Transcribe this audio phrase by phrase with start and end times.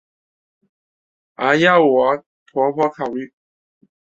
[1.35, 3.35] 而要我的婆婆考虑！